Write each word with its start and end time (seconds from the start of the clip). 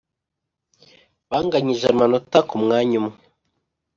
banganyije 1.29 1.85
amanota 1.93 2.37
ku 2.47 2.55
mwanya 2.63 2.95
umwe, 3.01 3.17